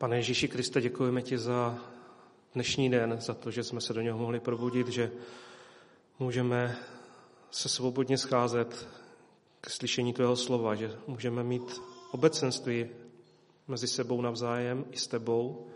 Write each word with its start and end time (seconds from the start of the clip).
Pane 0.00 0.16
Ježíši 0.16 0.48
Kriste, 0.48 0.80
děkujeme 0.80 1.22
ti 1.22 1.38
za 1.38 1.78
dnešní 2.54 2.90
den, 2.90 3.16
za 3.20 3.34
to, 3.34 3.50
že 3.50 3.64
jsme 3.64 3.80
se 3.80 3.92
do 3.92 4.00
něho 4.00 4.18
mohli 4.18 4.40
probudit, 4.40 4.88
že 4.88 5.10
můžeme 6.18 6.76
se 7.50 7.68
svobodně 7.68 8.18
scházet 8.18 8.88
k 9.60 9.70
slyšení 9.70 10.12
tvého 10.12 10.36
slova, 10.36 10.74
že 10.74 10.96
můžeme 11.06 11.44
mít 11.44 11.80
obecenství 12.10 12.86
mezi 13.68 13.88
sebou 13.88 14.20
navzájem 14.20 14.84
i 14.90 14.96
s 14.96 15.06
tebou. 15.06 15.66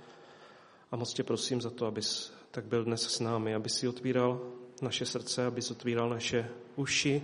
A 0.93 0.97
moc 0.97 1.15
tě 1.15 1.23
prosím 1.23 1.61
za 1.61 1.71
to, 1.71 1.87
abys 1.87 2.33
tak 2.51 2.65
byl 2.65 2.85
dnes 2.85 3.03
s 3.03 3.21
námi, 3.21 3.55
aby 3.55 3.69
si 3.69 3.89
otvíral 3.89 4.41
naše 4.83 5.07
srdce, 5.07 5.47
abys 5.47 5.71
otvíral 5.71 6.09
naše 6.09 6.49
uši, 6.77 7.23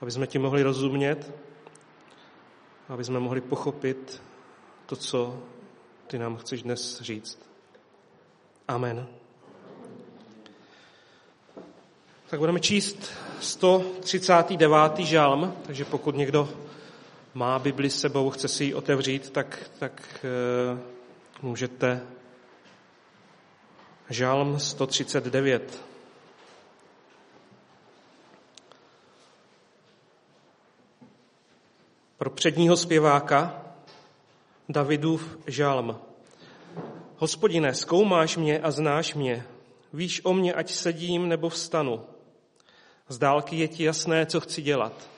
aby 0.00 0.10
jsme 0.10 0.26
ti 0.26 0.38
mohli 0.38 0.62
rozumět, 0.62 1.32
aby 2.88 3.04
jsme 3.04 3.20
mohli 3.20 3.40
pochopit 3.40 4.22
to, 4.86 4.96
co 4.96 5.42
ty 6.08 6.18
nám 6.18 6.36
chceš 6.36 6.62
dnes 6.62 7.00
říct. 7.00 7.38
Amen. 8.68 9.06
Tak 12.30 12.40
budeme 12.40 12.60
číst 12.60 13.12
139. 13.40 14.98
žalm, 14.98 15.56
takže 15.66 15.84
pokud 15.84 16.16
někdo 16.16 16.48
má 17.34 17.58
Bibli 17.58 17.90
s 17.90 18.00
sebou, 18.00 18.30
chce 18.30 18.48
si 18.48 18.64
ji 18.64 18.74
otevřít, 18.74 19.30
tak, 19.30 19.70
tak 19.78 20.24
e, 20.24 20.78
můžete. 21.42 22.02
Žalm 24.10 24.60
139. 24.60 25.82
Pro 32.18 32.30
předního 32.30 32.76
zpěváka 32.76 33.67
Davidův 34.70 35.38
žalm. 35.46 35.98
Hospodine, 37.16 37.74
zkoumáš 37.74 38.36
mě 38.36 38.60
a 38.60 38.70
znáš 38.70 39.14
mě. 39.14 39.46
Víš 39.92 40.20
o 40.24 40.34
mě, 40.34 40.54
ať 40.54 40.70
sedím 40.70 41.28
nebo 41.28 41.48
vstanu. 41.48 42.06
Z 43.08 43.18
dálky 43.18 43.56
je 43.56 43.68
ti 43.68 43.84
jasné, 43.84 44.26
co 44.26 44.40
chci 44.40 44.62
dělat. 44.62 45.08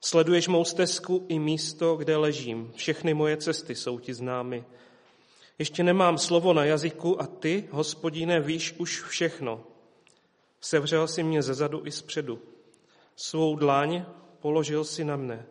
Sleduješ 0.00 0.48
mou 0.48 0.64
stezku 0.64 1.26
i 1.28 1.38
místo, 1.38 1.96
kde 1.96 2.16
ležím. 2.16 2.72
Všechny 2.76 3.14
moje 3.14 3.36
cesty 3.36 3.74
jsou 3.74 3.98
ti 3.98 4.14
známy. 4.14 4.64
Ještě 5.58 5.82
nemám 5.82 6.18
slovo 6.18 6.52
na 6.52 6.64
jazyku 6.64 7.22
a 7.22 7.26
ty, 7.26 7.68
hospodine, 7.70 8.40
víš 8.40 8.74
už 8.78 9.02
všechno. 9.02 9.64
Sevřel 10.60 11.08
si 11.08 11.22
mě 11.22 11.42
ze 11.42 11.54
zadu 11.54 11.82
i 11.86 11.90
zpředu. 11.90 12.38
Svou 13.16 13.56
dlaň 13.56 14.04
položil 14.40 14.84
si 14.84 15.04
na 15.04 15.16
mne. 15.16 15.46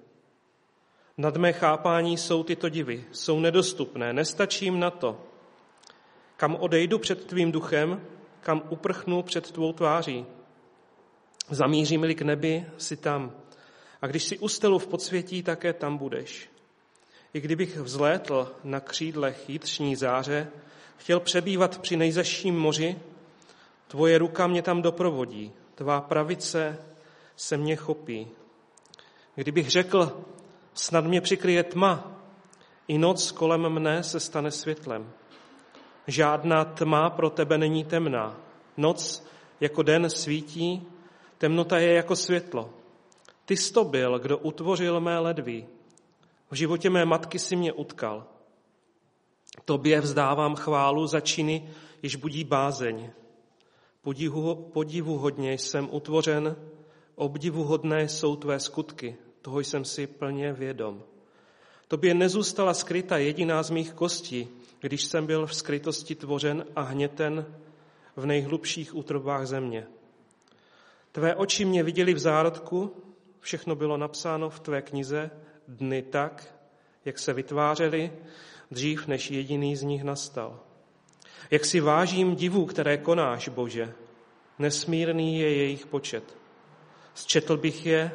Nad 1.21 1.37
mé 1.37 1.53
chápání 1.53 2.17
jsou 2.17 2.43
tyto 2.43 2.69
divy, 2.69 3.05
jsou 3.11 3.39
nedostupné, 3.39 4.13
nestačím 4.13 4.79
na 4.79 4.89
to. 4.89 5.21
Kam 6.37 6.55
odejdu 6.55 6.99
před 6.99 7.25
tvým 7.25 7.51
duchem, 7.51 8.01
kam 8.39 8.61
uprchnu 8.69 9.23
před 9.23 9.51
tvou 9.51 9.73
tváří. 9.73 10.25
Zamířím-li 11.49 12.15
k 12.15 12.21
nebi, 12.21 12.65
si 12.77 12.97
tam. 12.97 13.31
A 14.01 14.07
když 14.07 14.23
si 14.23 14.39
ustelu 14.39 14.79
v 14.79 14.87
podsvětí, 14.87 15.43
také 15.43 15.73
tam 15.73 15.97
budeš. 15.97 16.49
I 17.33 17.41
kdybych 17.41 17.77
vzlétl 17.77 18.55
na 18.63 18.79
křídlech 18.79 19.49
jitřní 19.49 19.95
záře, 19.95 20.47
chtěl 20.97 21.19
přebývat 21.19 21.77
při 21.77 21.97
nejzaším 21.97 22.59
moři, 22.59 22.95
tvoje 23.87 24.17
ruka 24.17 24.47
mě 24.47 24.61
tam 24.61 24.81
doprovodí, 24.81 25.51
tvá 25.75 26.01
pravice 26.01 26.77
se 27.35 27.57
mě 27.57 27.75
chopí. 27.75 28.27
Kdybych 29.35 29.69
řekl, 29.69 30.23
Snad 30.81 31.05
mě 31.05 31.21
přikryje 31.21 31.63
tma, 31.63 32.21
i 32.87 32.97
noc 32.97 33.31
kolem 33.31 33.69
mne 33.69 34.03
se 34.03 34.19
stane 34.19 34.51
světlem. 34.51 35.11
Žádná 36.07 36.65
tma 36.65 37.09
pro 37.09 37.29
tebe 37.29 37.57
není 37.57 37.85
temná. 37.85 38.37
Noc 38.77 39.27
jako 39.59 39.83
den 39.83 40.09
svítí, 40.09 40.87
temnota 41.37 41.77
je 41.79 41.93
jako 41.93 42.15
světlo. 42.15 42.73
Ty 43.45 43.57
jsi 43.57 43.73
to 43.73 43.83
byl, 43.83 44.19
kdo 44.19 44.37
utvořil 44.37 44.99
mé 44.99 45.19
ledví. 45.19 45.67
V 46.51 46.55
životě 46.55 46.89
mé 46.89 47.05
matky 47.05 47.39
si 47.39 47.55
mě 47.55 47.73
utkal. 47.73 48.27
Tobě 49.65 50.01
vzdávám 50.01 50.55
chválu 50.55 51.07
za 51.07 51.19
činy, 51.19 51.69
již 52.03 52.15
budí 52.15 52.43
bázeň. 52.43 53.09
Podivu, 54.01 54.55
podivu 54.55 55.17
hodně 55.17 55.53
jsem 55.53 55.89
utvořen, 55.91 56.55
obdivuhodné 57.15 58.09
jsou 58.09 58.35
tvé 58.35 58.59
skutky. 58.59 59.17
Toho 59.41 59.59
jsem 59.59 59.85
si 59.85 60.07
plně 60.07 60.53
vědom. 60.53 61.03
Tobě 61.87 62.13
nezůstala 62.13 62.73
skryta 62.73 63.17
jediná 63.17 63.63
z 63.63 63.69
mých 63.69 63.93
kostí, 63.93 64.47
když 64.79 65.03
jsem 65.03 65.25
byl 65.25 65.47
v 65.47 65.55
skrytosti 65.55 66.15
tvořen 66.15 66.65
a 66.75 66.81
hněten 66.81 67.45
v 68.15 68.25
nejhlubších 68.25 68.95
útrobách 68.95 69.45
země. 69.45 69.87
Tvé 71.11 71.35
oči 71.35 71.65
mě 71.65 71.83
viděli 71.83 72.13
v 72.13 72.19
zárodku, 72.19 72.95
všechno 73.39 73.75
bylo 73.75 73.97
napsáno 73.97 74.49
v 74.49 74.59
tvé 74.59 74.81
knize, 74.81 75.31
dny 75.67 76.01
tak, 76.01 76.55
jak 77.05 77.19
se 77.19 77.33
vytvářely, 77.33 78.11
dřív 78.71 79.07
než 79.07 79.31
jediný 79.31 79.75
z 79.75 79.83
nich 79.83 80.03
nastal. 80.03 80.59
Jak 81.51 81.65
si 81.65 81.79
vážím 81.79 82.35
divů, 82.35 82.65
které 82.65 82.97
konáš, 82.97 83.49
Bože, 83.49 83.93
nesmírný 84.59 85.39
je 85.39 85.55
jejich 85.55 85.85
počet. 85.85 86.37
Zčetl 87.13 87.57
bych 87.57 87.85
je, 87.85 88.11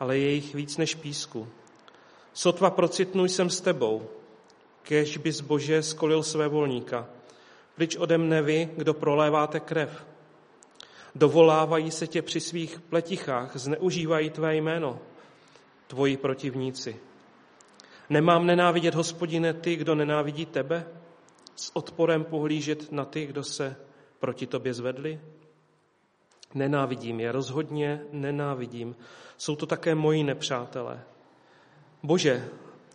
ale 0.00 0.18
je 0.18 0.30
jich 0.30 0.54
víc 0.54 0.76
než 0.76 0.94
písku. 0.94 1.48
Sotva 2.32 2.70
procitnu 2.70 3.24
jsem 3.24 3.50
s 3.50 3.60
tebou, 3.60 4.08
kež 4.82 5.16
bys 5.16 5.40
Bože 5.40 5.82
skolil 5.82 6.22
své 6.22 6.48
volníka. 6.48 7.08
Pryč 7.74 7.96
ode 7.96 8.18
mne 8.18 8.42
vy, 8.42 8.70
kdo 8.76 8.94
proléváte 8.94 9.60
krev. 9.60 10.06
Dovolávají 11.14 11.90
se 11.90 12.06
tě 12.06 12.22
při 12.22 12.40
svých 12.40 12.80
pletichách, 12.80 13.56
zneužívají 13.56 14.30
tvé 14.30 14.56
jméno, 14.56 15.00
tvoji 15.86 16.16
protivníci. 16.16 16.96
Nemám 18.10 18.46
nenávidět, 18.46 18.94
hospodine, 18.94 19.54
ty, 19.54 19.76
kdo 19.76 19.94
nenávidí 19.94 20.46
tebe? 20.46 20.86
S 21.56 21.76
odporem 21.76 22.24
pohlížet 22.24 22.92
na 22.92 23.04
ty, 23.04 23.26
kdo 23.26 23.44
se 23.44 23.76
proti 24.18 24.46
tobě 24.46 24.74
zvedli? 24.74 25.20
Nenávidím 26.56 27.20
je, 27.20 27.32
rozhodně 27.32 28.02
nenávidím. 28.12 28.96
Jsou 29.36 29.56
to 29.56 29.66
také 29.66 29.94
moji 29.94 30.24
nepřátelé. 30.24 31.04
Bože, 32.02 32.48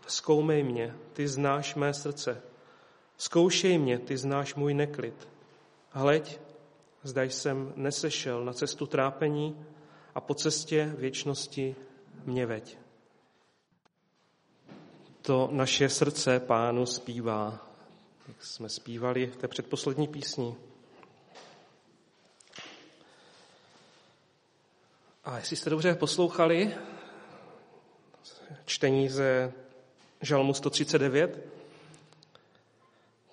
zkoumej 0.08 0.64
mě, 0.64 0.96
ty 1.14 1.28
znáš 1.28 1.76
mé 1.76 1.94
srdce. 1.94 2.42
Zkoušej 3.18 3.78
mě, 3.78 4.00
ty 4.00 4.18
znáš 4.18 4.56
můj 4.56 4.74
neklid. 4.74 5.30
Hleď, 5.90 6.40
zda 7.04 7.24
jsem 7.24 7.74
nesešel 7.76 8.46
na 8.46 8.54
cestu 8.54 8.86
trápení 8.86 9.66
a 10.16 10.22
po 10.22 10.34
cestě 10.34 10.94
věčnosti 10.98 11.76
mě 12.26 12.46
veď. 12.46 12.78
To 15.22 15.50
naše 15.52 15.90
srdce 15.90 16.40
pánu 16.40 16.86
zpívá, 16.86 17.68
jak 18.28 18.44
jsme 18.44 18.70
zpívali 18.70 19.28
v 19.28 19.36
té 19.36 19.48
předposlední 19.48 20.08
písni. 20.08 20.56
A 25.24 25.38
jestli 25.38 25.56
jste 25.56 25.70
dobře 25.70 25.96
poslouchali 25.96 26.76
čtení 28.66 29.10
ze 29.10 29.54
Žalmu 30.22 30.54
139, 30.54 31.40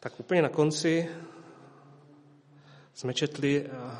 tak 0.01 0.21
úplně 0.21 0.43
na 0.43 0.49
konci 0.49 1.09
jsme 2.95 3.15
četli 3.15 3.67
eh, 3.67 3.99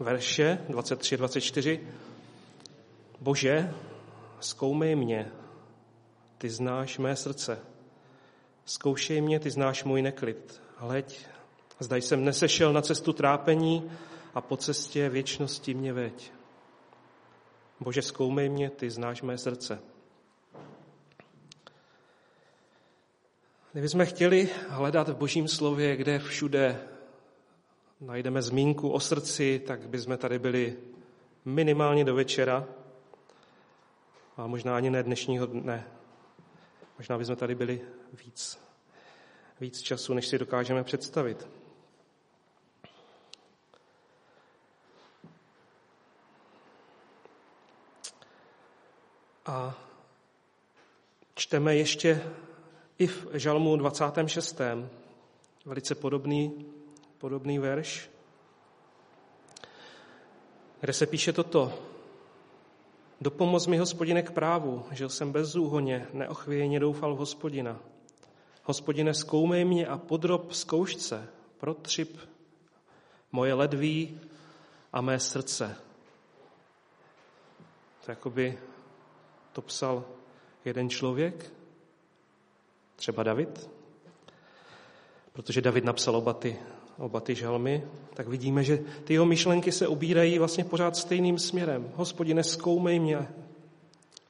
verše 0.00 0.58
23 0.68 1.16
24. 1.16 1.80
Bože, 3.20 3.74
zkoumej 4.40 4.96
mě, 4.96 5.32
ty 6.38 6.50
znáš 6.50 6.98
mé 6.98 7.16
srdce. 7.16 7.58
Zkoušej 8.64 9.20
mě, 9.20 9.40
ty 9.40 9.50
znáš 9.50 9.84
můj 9.84 10.02
neklid. 10.02 10.62
Hleď, 10.76 11.26
zdaj 11.80 12.02
jsem 12.02 12.24
nesešel 12.24 12.72
na 12.72 12.82
cestu 12.82 13.12
trápení 13.12 13.90
a 14.34 14.40
po 14.40 14.56
cestě 14.56 15.08
věčnosti 15.08 15.74
mě 15.74 15.92
veď. 15.92 16.32
Bože, 17.80 18.02
zkoumej 18.02 18.48
mě, 18.48 18.70
ty 18.70 18.90
znáš 18.90 19.22
mé 19.22 19.38
srdce. 19.38 19.80
Kdybychom 23.72 24.06
chtěli 24.06 24.48
hledat 24.68 25.08
v 25.08 25.16
Božím 25.16 25.48
slově, 25.48 25.96
kde 25.96 26.18
všude 26.18 26.80
najdeme 28.00 28.42
zmínku 28.42 28.90
o 28.90 29.00
srdci, 29.00 29.62
tak 29.66 29.88
bychom 29.88 30.16
tady 30.18 30.38
byli 30.38 30.76
minimálně 31.44 32.04
do 32.04 32.14
večera 32.14 32.68
a 34.36 34.46
možná 34.46 34.76
ani 34.76 34.90
ne 34.90 35.02
dnešního 35.02 35.46
dne. 35.46 35.86
Možná 36.98 37.18
bychom 37.18 37.36
tady 37.36 37.54
byli 37.54 37.80
víc, 38.24 38.58
víc 39.60 39.80
času, 39.80 40.14
než 40.14 40.26
si 40.26 40.38
dokážeme 40.38 40.84
představit. 40.84 41.59
A 49.50 49.74
čteme 51.34 51.76
ještě 51.76 52.32
I 52.98 53.06
v 53.06 53.26
žalmu 53.32 53.76
26. 53.76 54.60
velice 55.64 55.94
podobný, 55.94 56.66
podobný 57.18 57.58
verš, 57.58 58.10
kde 60.80 60.92
se 60.92 61.06
píše 61.06 61.32
toto. 61.32 61.78
Dopomoz 63.20 63.66
mi, 63.66 63.78
hospodine, 63.78 64.22
k 64.22 64.30
právu, 64.30 64.84
žil 64.90 65.08
jsem 65.08 65.32
bezúhoně, 65.32 66.06
neochvějně 66.12 66.80
doufal 66.80 67.14
v 67.14 67.18
hospodina. 67.18 67.78
Hospodine, 68.64 69.14
zkoumej 69.14 69.64
mě 69.64 69.86
a 69.86 69.98
podrob 69.98 70.52
zkoušce, 70.52 71.28
protřip 71.58 72.18
moje 73.32 73.54
ledví 73.54 74.20
a 74.92 75.00
mé 75.00 75.20
srdce. 75.20 75.76
To 78.04 78.10
jakoby 78.10 78.58
to 79.60 79.66
psal 79.66 80.04
jeden 80.64 80.90
člověk, 80.90 81.52
třeba 82.96 83.22
David, 83.22 83.70
protože 85.32 85.60
David 85.60 85.84
napsal 85.84 86.16
oba 86.16 86.32
ty, 86.32 86.58
oba 86.98 87.20
ty 87.20 87.34
žalmy, 87.34 87.84
tak 88.14 88.28
vidíme, 88.28 88.64
že 88.64 88.78
ty 89.04 89.12
jeho 89.12 89.26
myšlenky 89.26 89.72
se 89.72 89.88
ubírají 89.88 90.38
vlastně 90.38 90.64
pořád 90.64 90.96
stejným 90.96 91.38
směrem. 91.38 91.92
Hospodine, 91.94 92.44
zkoumej 92.44 92.98
mě, 92.98 93.28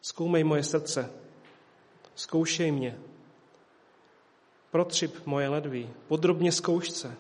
zkoumej 0.03 0.45
moje 0.45 0.63
srdce, 0.63 1.11
zkoušej 2.15 2.73
mě, 2.73 2.99
protřip 4.71 5.27
moje 5.27 5.49
ledví, 5.49 5.91
podrobně 6.09 6.53
zkoušce. 6.53 7.15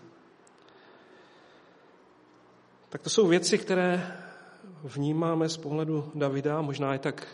Tak 2.88 3.02
to 3.02 3.10
jsou 3.10 3.26
věci, 3.26 3.58
které 3.58 4.16
vnímáme 4.84 5.48
z 5.48 5.56
pohledu 5.56 6.10
Davida, 6.14 6.60
možná 6.62 6.94
i 6.94 6.98
tak 6.98 7.26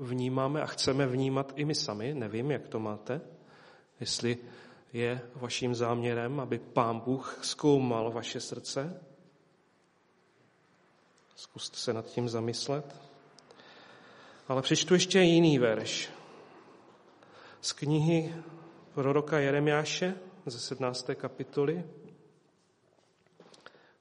vnímáme 0.00 0.62
a 0.62 0.66
chceme 0.66 1.06
vnímat 1.06 1.52
i 1.56 1.64
my 1.64 1.74
sami, 1.74 2.14
nevím, 2.14 2.50
jak 2.50 2.68
to 2.68 2.78
máte, 2.78 3.20
jestli 4.00 4.38
je 4.92 5.20
vaším 5.34 5.74
záměrem, 5.74 6.40
aby 6.40 6.58
Pán 6.58 7.00
Bůh 7.00 7.38
zkoumal 7.42 8.12
vaše 8.12 8.40
srdce. 8.40 9.02
Zkuste 11.36 11.76
se 11.76 11.92
nad 11.92 12.06
tím 12.06 12.28
zamyslet. 12.28 12.96
Ale 14.48 14.62
přečtu 14.62 14.94
ještě 14.94 15.20
jiný 15.20 15.58
verš. 15.58 16.10
Z 17.60 17.72
knihy 17.72 18.34
proroka 18.94 19.38
Jeremiáše 19.38 20.14
ze 20.46 20.58
17. 20.58 21.10
kapitoly, 21.14 21.84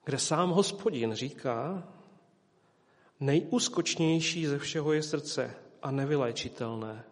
kde 0.04 0.20
sám 0.20 0.50
hospodin 0.50 1.14
říká, 1.14 1.88
nejúskočnější 3.20 4.46
ze 4.46 4.60
všeho 4.60 4.94
je 4.94 5.04
srdce 5.04 5.56
a 5.82 5.92
nevyléčitelné. 5.92 7.04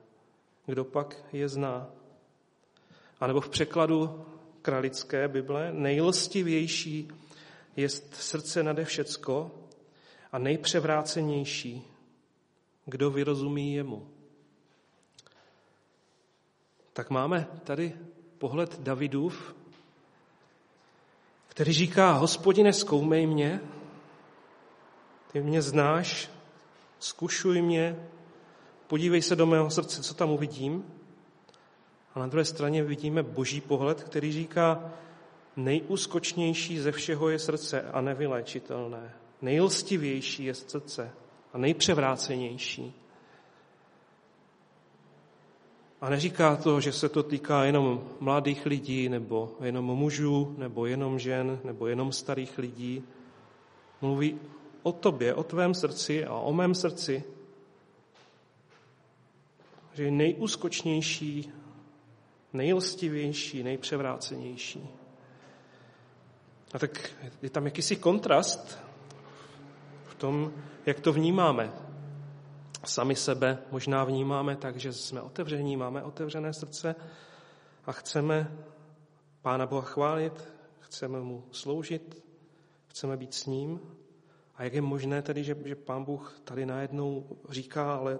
Kdo 0.65 0.85
pak 0.85 1.15
je 1.33 1.49
zná? 1.49 1.87
A 3.19 3.27
nebo 3.27 3.41
v 3.41 3.49
překladu 3.49 4.25
kralické 4.61 5.27
Bible, 5.27 5.71
nejlstivější 5.71 7.07
je 7.75 7.89
srdce 7.89 8.63
nade 8.63 8.85
všecko 8.85 9.51
a 10.31 10.37
nejpřevrácenější, 10.39 11.83
kdo 12.85 13.11
vyrozumí 13.11 13.73
jemu. 13.73 14.07
Tak 16.93 17.09
máme 17.09 17.47
tady 17.63 17.95
pohled 18.37 18.79
Davidův, 18.79 19.55
který 21.47 21.73
říká, 21.73 22.11
hospodine, 22.11 22.73
zkoumej 22.73 23.27
mě, 23.27 23.61
ty 25.31 25.41
mě 25.41 25.61
znáš, 25.61 26.29
zkušuj 26.99 27.61
mě, 27.61 28.09
podívej 28.87 29.21
se 29.21 29.35
do 29.35 29.45
mého 29.45 29.69
srdce, 29.69 30.03
co 30.03 30.13
tam 30.13 30.29
uvidím. 30.29 30.85
A 32.15 32.19
na 32.19 32.27
druhé 32.27 32.45
straně 32.45 32.83
vidíme 32.83 33.23
boží 33.23 33.61
pohled, 33.61 34.03
který 34.03 34.31
říká, 34.31 34.91
nejúskočnější 35.55 36.79
ze 36.79 36.91
všeho 36.91 37.29
je 37.29 37.39
srdce 37.39 37.81
a 37.81 38.01
nevyléčitelné. 38.01 39.13
Nejlstivější 39.41 40.45
je 40.45 40.53
srdce 40.53 41.11
a 41.53 41.57
nejpřevrácenější. 41.57 42.93
A 46.01 46.09
neříká 46.09 46.55
to, 46.55 46.81
že 46.81 46.91
se 46.91 47.09
to 47.09 47.23
týká 47.23 47.63
jenom 47.63 48.03
mladých 48.19 48.65
lidí, 48.65 49.09
nebo 49.09 49.55
jenom 49.61 49.85
mužů, 49.85 50.55
nebo 50.57 50.85
jenom 50.85 51.19
žen, 51.19 51.59
nebo 51.63 51.87
jenom 51.87 52.11
starých 52.11 52.57
lidí. 52.57 53.03
Mluví 54.01 54.39
o 54.83 54.91
tobě, 54.91 55.33
o 55.33 55.43
tvém 55.43 55.73
srdci 55.73 56.25
a 56.25 56.33
o 56.33 56.53
mém 56.53 56.75
srdci, 56.75 57.23
že 59.97 60.03
je 60.03 60.11
nejúskočnější, 60.11 61.51
nejlstivější, 62.53 63.63
nejpřevrácenější. 63.63 64.89
A 66.73 66.79
tak 66.79 67.11
je 67.41 67.49
tam 67.49 67.65
jakýsi 67.65 67.95
kontrast 67.95 68.79
v 70.05 70.15
tom, 70.15 70.53
jak 70.85 70.99
to 70.99 71.13
vnímáme. 71.13 71.73
Sami 72.85 73.15
sebe 73.15 73.57
možná 73.71 74.03
vnímáme 74.03 74.55
tak, 74.55 74.77
že 74.77 74.93
jsme 74.93 75.21
otevření, 75.21 75.77
máme 75.77 76.03
otevřené 76.03 76.53
srdce 76.53 76.95
a 77.85 77.91
chceme 77.91 78.57
Pána 79.41 79.65
Boha 79.65 79.81
chválit, 79.81 80.43
chceme 80.79 81.19
mu 81.19 81.43
sloužit, 81.51 82.23
chceme 82.87 83.17
být 83.17 83.33
s 83.33 83.45
ním. 83.45 83.79
A 84.55 84.63
jak 84.63 84.73
je 84.73 84.81
možné 84.81 85.21
tedy, 85.21 85.43
že, 85.43 85.57
že 85.65 85.75
Pán 85.75 86.03
Bůh 86.03 86.39
tady 86.43 86.65
najednou 86.65 87.37
říká, 87.49 87.95
ale 87.95 88.19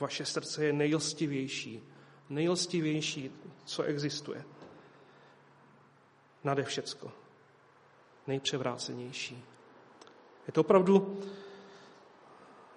vaše 0.00 0.24
srdce 0.24 0.64
je 0.64 0.72
nejlstivější, 0.72 1.82
nejlstivější, 2.28 3.32
co 3.64 3.82
existuje. 3.82 4.44
Nade 6.44 6.64
všecko. 6.64 7.12
Nejpřevrácenější. 8.26 9.44
Je 10.46 10.52
to 10.52 10.60
opravdu 10.60 11.20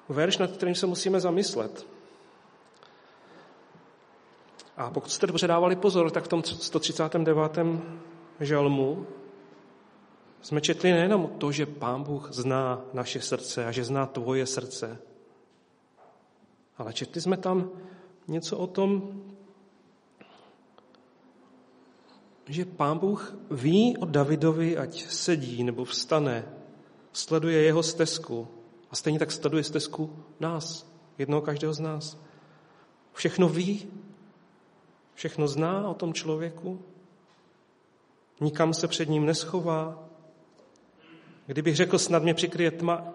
verš, 0.10 0.38
nad 0.38 0.52
kterým 0.52 0.76
se 0.76 0.86
musíme 0.88 1.20
zamyslet. 1.20 1.88
A 4.78 4.90
pokud 4.90 5.12
jste 5.12 5.28
dobře 5.28 5.48
dávali 5.48 5.76
pozor, 5.76 6.12
tak 6.12 6.24
v 6.24 6.28
tom 6.28 6.44
139. 6.44 7.58
žalmu 8.40 9.08
jsme 10.42 10.62
četli 10.62 10.92
nejenom 10.92 11.28
to, 11.28 11.52
že 11.52 11.66
Pán 11.66 12.04
Bůh 12.04 12.32
zná 12.32 12.82
naše 12.94 13.22
srdce 13.22 13.66
a 13.66 13.72
že 13.72 13.84
zná 13.84 14.06
tvoje 14.06 14.46
srdce, 14.46 15.00
ale 16.82 16.94
četli 16.94 17.22
jsme 17.22 17.38
tam 17.38 17.70
něco 18.28 18.58
o 18.58 18.68
tom, 18.68 19.22
že 22.48 22.66
Pán 22.66 22.98
Bůh 22.98 23.36
ví 23.52 23.98
o 23.98 24.06
Davidovi, 24.06 24.78
ať 24.78 25.06
sedí 25.06 25.64
nebo 25.64 25.86
vstane, 25.86 26.46
sleduje 27.14 27.62
jeho 27.62 27.84
stezku 27.84 28.48
a 28.92 28.96
stejně 28.96 29.20
tak 29.20 29.32
sleduje 29.32 29.64
stezku 29.64 30.24
nás, 30.40 30.92
jednoho 31.18 31.42
každého 31.42 31.74
z 31.74 31.80
nás. 31.80 32.18
Všechno 33.14 33.50
ví, 33.50 33.88
všechno 35.14 35.48
zná 35.48 35.90
o 35.90 35.94
tom 35.94 36.14
člověku, 36.14 36.82
nikam 38.42 38.74
se 38.74 38.88
před 38.88 39.10
ním 39.10 39.26
neschová. 39.26 40.04
Kdybych 41.46 41.76
řekl, 41.76 42.00
snad 42.00 42.24
mě 42.24 42.34
přikryje 42.34 42.72
tma, 42.72 43.14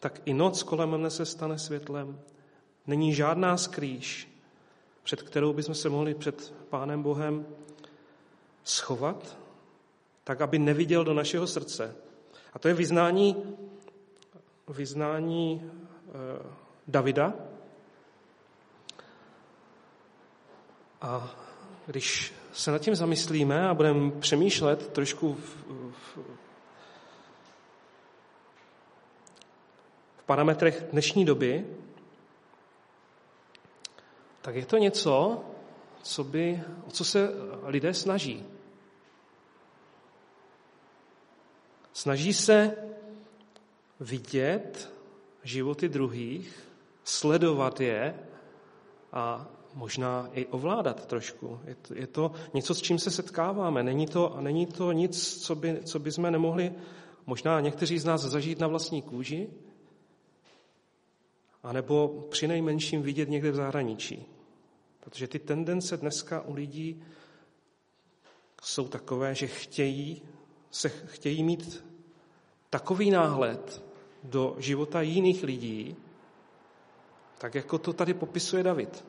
tak 0.00 0.22
i 0.24 0.34
noc 0.34 0.62
kolem 0.62 0.96
mne 0.96 1.10
se 1.10 1.26
stane 1.26 1.58
světlem. 1.58 2.20
Není 2.88 3.14
žádná 3.14 3.56
skrýž, 3.56 4.28
před 5.02 5.22
kterou 5.22 5.52
bychom 5.52 5.74
se 5.74 5.88
mohli 5.88 6.14
před 6.14 6.54
Pánem 6.68 7.02
Bohem 7.02 7.46
schovat, 8.64 9.38
tak 10.24 10.40
aby 10.40 10.58
neviděl 10.58 11.04
do 11.04 11.14
našeho 11.14 11.46
srdce. 11.46 11.96
A 12.52 12.58
to 12.58 12.68
je 12.68 12.74
vyznání, 12.74 13.56
vyznání 14.68 15.70
eh, 16.08 16.12
Davida. 16.88 17.34
A 21.00 21.34
když 21.86 22.34
se 22.52 22.70
nad 22.70 22.78
tím 22.78 22.94
zamyslíme 22.94 23.68
a 23.68 23.74
budeme 23.74 24.10
přemýšlet 24.10 24.88
trošku 24.92 25.34
v, 25.34 25.56
v, 25.90 26.18
v 30.16 30.22
parametrech 30.26 30.84
dnešní 30.92 31.24
doby, 31.24 31.66
tak 34.42 34.54
je 34.54 34.66
to 34.66 34.78
něco, 34.78 35.44
co 36.02 36.24
by, 36.24 36.62
o 36.86 36.90
co 36.90 37.04
se 37.04 37.30
lidé 37.62 37.94
snaží. 37.94 38.46
Snaží 41.92 42.32
se 42.32 42.76
vidět 44.00 44.92
životy 45.42 45.88
druhých, 45.88 46.68
sledovat 47.04 47.80
je 47.80 48.14
a 49.12 49.46
možná 49.74 50.28
i 50.32 50.46
ovládat 50.46 51.06
trošku. 51.06 51.60
Je 51.64 51.74
to, 51.74 51.94
je 51.94 52.06
to 52.06 52.32
něco, 52.54 52.74
s 52.74 52.82
čím 52.82 52.98
se 52.98 53.10
setkáváme. 53.10 53.82
Není 53.82 54.06
to, 54.06 54.36
není 54.40 54.66
to 54.66 54.92
nic, 54.92 55.42
co 55.44 55.54
by, 55.54 55.80
co 55.84 55.98
by 55.98 56.12
jsme 56.12 56.30
nemohli 56.30 56.72
možná 57.26 57.60
někteří 57.60 57.98
z 57.98 58.04
nás 58.04 58.20
zažít 58.20 58.58
na 58.58 58.66
vlastní 58.66 59.02
kůži, 59.02 59.48
anebo 61.62 62.26
při 62.30 62.48
nejmenším 62.48 63.02
vidět 63.02 63.28
někde 63.28 63.50
v 63.50 63.54
zahraničí. 63.54 64.26
Protože 65.00 65.28
ty 65.28 65.38
tendence 65.38 65.96
dneska 65.96 66.40
u 66.40 66.54
lidí 66.54 67.02
jsou 68.62 68.88
takové, 68.88 69.34
že 69.34 69.46
chtějí, 69.46 70.22
se 70.70 70.88
chtějí 70.88 71.42
mít 71.42 71.84
takový 72.70 73.10
náhled 73.10 73.82
do 74.22 74.56
života 74.58 75.00
jiných 75.00 75.42
lidí, 75.44 75.96
tak 77.38 77.54
jako 77.54 77.78
to 77.78 77.92
tady 77.92 78.14
popisuje 78.14 78.62
David. 78.62 79.04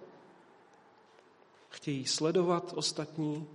Chtějí 1.70 2.06
sledovat 2.06 2.74
ostatní, 2.76 3.48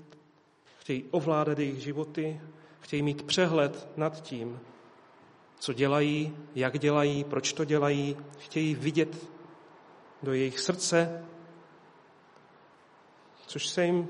chtějí 0.78 1.04
ovládat 1.10 1.58
jejich 1.58 1.82
životy, 1.82 2.40
chtějí 2.80 3.02
mít 3.02 3.22
přehled 3.22 3.88
nad 3.96 4.22
tím, 4.22 4.60
co 5.64 5.72
dělají, 5.72 6.36
jak 6.54 6.78
dělají, 6.78 7.24
proč 7.24 7.52
to 7.52 7.64
dělají, 7.64 8.16
chtějí 8.38 8.74
vidět 8.74 9.30
do 10.22 10.32
jejich 10.32 10.60
srdce, 10.60 11.24
což 13.46 13.66
se 13.66 13.84
jim 13.84 14.08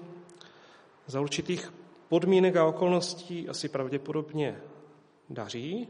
za 1.07 1.21
určitých 1.21 1.73
podmínek 2.09 2.57
a 2.57 2.65
okolností 2.65 3.49
asi 3.49 3.69
pravděpodobně 3.69 4.61
daří. 5.31 5.89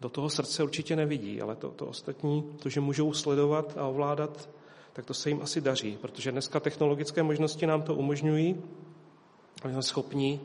Do 0.00 0.08
toho 0.08 0.30
srdce 0.30 0.62
určitě 0.62 0.96
nevidí, 0.96 1.40
ale 1.40 1.56
to, 1.56 1.70
to 1.70 1.86
ostatní, 1.86 2.42
to, 2.62 2.68
že 2.68 2.80
můžou 2.80 3.12
sledovat 3.12 3.78
a 3.78 3.86
ovládat, 3.86 4.48
tak 4.92 5.04
to 5.04 5.14
se 5.14 5.28
jim 5.28 5.42
asi 5.42 5.60
daří, 5.60 5.98
protože 6.00 6.32
dneska 6.32 6.60
technologické 6.60 7.22
možnosti 7.22 7.66
nám 7.66 7.82
to 7.82 7.94
umožňují 7.94 8.62
a 9.62 9.68
jsme 9.68 9.82
schopni 9.82 10.40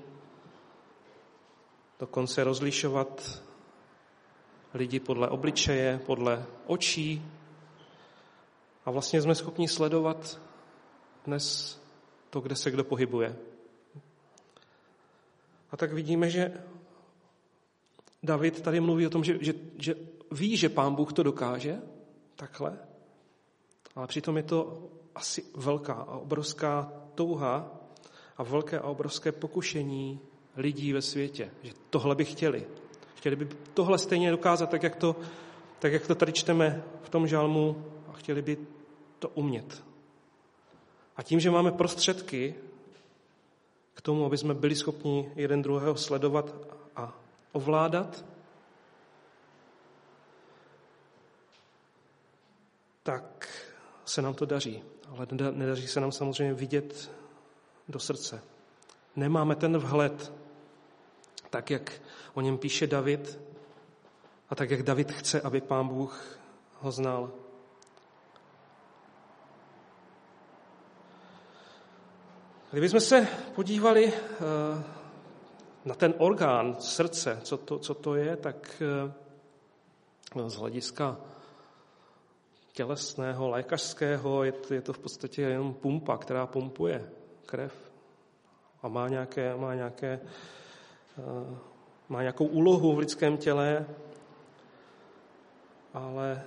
dokonce 1.99 2.43
rozlišovat 2.43 3.43
lidi 4.73 4.99
podle 4.99 5.29
obličeje, 5.29 6.01
podle 6.05 6.45
očí 6.67 7.25
a 8.85 8.91
vlastně 8.91 9.21
jsme 9.21 9.35
schopni 9.35 9.67
sledovat 9.67 10.41
dnes 11.25 11.77
to, 12.29 12.41
kde 12.41 12.55
se 12.55 12.71
kdo 12.71 12.83
pohybuje. 12.83 13.35
A 15.71 15.77
tak 15.77 15.93
vidíme, 15.93 16.29
že 16.29 16.63
David 18.23 18.61
tady 18.61 18.79
mluví 18.79 19.07
o 19.07 19.09
tom, 19.09 19.23
že, 19.23 19.37
že, 19.41 19.53
že 19.77 19.95
ví, 20.31 20.57
že 20.57 20.69
pán 20.69 20.95
Bůh 20.95 21.13
to 21.13 21.23
dokáže, 21.23 21.81
takhle, 22.35 22.79
ale 23.95 24.07
přitom 24.07 24.37
je 24.37 24.43
to 24.43 24.89
asi 25.15 25.45
velká 25.55 25.93
a 25.93 26.17
obrovská 26.17 26.93
touha 27.15 27.71
a 28.37 28.43
velké 28.43 28.79
a 28.79 28.87
obrovské 28.87 29.31
pokušení 29.31 30.19
lidí 30.55 30.93
ve 30.93 31.01
světě, 31.01 31.51
že 31.63 31.73
tohle 31.89 32.15
by 32.15 32.25
chtěli. 32.25 32.67
Chtěli 33.23 33.35
by 33.35 33.47
tohle 33.73 33.97
stejně 33.97 34.31
dokázat, 34.31 34.69
tak 34.69 34.83
jak 34.83 34.95
to, 34.95 35.15
tak 35.79 35.93
jak 35.93 36.07
to 36.07 36.15
tady 36.15 36.33
čteme 36.33 36.83
v 37.03 37.09
tom 37.09 37.27
žalmu 37.27 37.85
a 38.07 38.13
chtěli 38.13 38.41
by 38.41 38.57
to 39.19 39.29
umět. 39.29 39.83
A 41.15 41.23
tím, 41.23 41.39
že 41.39 41.51
máme 41.51 41.71
prostředky 41.71 42.55
k 43.93 44.01
tomu, 44.01 44.25
aby 44.25 44.37
jsme 44.37 44.53
byli 44.53 44.75
schopni 44.75 45.31
jeden 45.35 45.61
druhého 45.61 45.95
sledovat 45.95 46.55
a 46.95 47.19
ovládat, 47.51 48.25
tak 53.03 53.49
se 54.05 54.21
nám 54.21 54.33
to 54.33 54.45
daří. 54.45 54.83
Ale 55.09 55.27
nedaří 55.51 55.87
se 55.87 55.99
nám 55.99 56.11
samozřejmě 56.11 56.53
vidět 56.53 57.11
do 57.89 57.99
srdce. 57.99 58.43
Nemáme 59.15 59.55
ten 59.55 59.77
vhled, 59.77 60.42
tak 61.53 61.69
jak 61.69 62.01
o 62.33 62.41
něm 62.41 62.57
píše 62.57 62.87
David 62.87 63.39
a 64.49 64.55
tak 64.55 64.69
jak 64.69 64.83
David 64.83 65.11
chce, 65.11 65.41
aby 65.41 65.61
pán 65.61 65.87
Bůh 65.87 66.39
ho 66.79 66.91
znal. 66.91 67.31
Kdybychom 72.71 72.99
se 72.99 73.27
podívali 73.55 74.13
eh, 74.13 74.83
na 75.85 75.95
ten 75.95 76.13
orgán 76.17 76.75
srdce, 76.81 77.39
co 77.43 77.57
to, 77.57 77.79
co 77.79 77.93
to 77.93 78.15
je, 78.15 78.35
tak 78.35 78.81
eh, 78.81 80.49
z 80.49 80.55
hlediska 80.55 81.17
tělesného, 82.71 83.49
lékařského 83.49 84.43
je 84.43 84.51
to, 84.51 84.73
je 84.73 84.81
to 84.81 84.93
v 84.93 84.99
podstatě 84.99 85.41
jenom 85.41 85.73
pumpa, 85.73 86.17
která 86.17 86.47
pumpuje 86.47 87.09
krev 87.45 87.91
a 88.81 88.87
má 88.87 89.07
nějaké, 89.07 89.55
má 89.55 89.75
nějaké 89.75 90.19
má 92.09 92.21
nějakou 92.21 92.45
úlohu 92.45 92.95
v 92.95 92.99
lidském 92.99 93.37
těle, 93.37 93.85
ale 95.93 96.43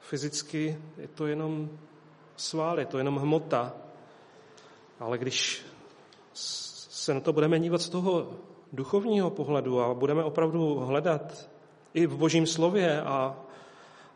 fyzicky 0.00 0.78
je 0.96 1.08
to 1.08 1.26
jenom 1.26 1.70
svál, 2.36 2.78
je 2.78 2.86
to 2.86 2.98
jenom 2.98 3.16
hmota. 3.16 3.74
Ale 5.00 5.18
když 5.18 5.66
se 6.32 7.14
na 7.14 7.20
to 7.20 7.32
budeme 7.32 7.60
dívat 7.60 7.82
z 7.82 7.88
toho 7.88 8.30
duchovního 8.72 9.30
pohledu 9.30 9.80
a 9.80 9.94
budeme 9.94 10.24
opravdu 10.24 10.74
hledat 10.74 11.48
i 11.94 12.06
v 12.06 12.16
božím 12.16 12.46
slově 12.46 13.02
a, 13.02 13.36